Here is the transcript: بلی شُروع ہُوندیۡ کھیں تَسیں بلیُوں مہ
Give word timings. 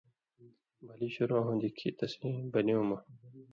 بلی 0.85 1.09
شُروع 1.15 1.41
ہُوندیۡ 1.45 1.73
کھیں 1.77 1.93
تَسیں 1.97 2.37
بلیُوں 2.51 2.85
مہ 2.89 2.97